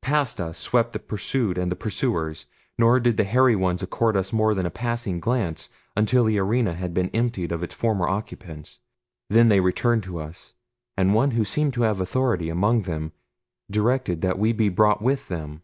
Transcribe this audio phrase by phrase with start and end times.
[0.00, 2.46] Past us swept the pursued and the pursuers,
[2.78, 6.74] nor did the hairy ones accord us more than a passing glance until the arena
[6.74, 8.78] had been emptied of its former occupants.
[9.28, 10.54] Then they returned to us,
[10.96, 13.10] and one who seemed to have authority among them
[13.68, 15.62] directed that we be brought with them.